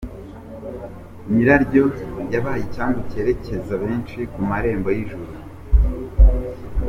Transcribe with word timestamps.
Nyiraryo 1.31 1.85
yabaye 2.33 2.61
icyambu 2.63 2.99
cyerekeza 3.09 3.73
benshi 3.83 4.17
ku 4.33 4.39
marembo 4.49 4.89
y’ijuru. 4.95 5.33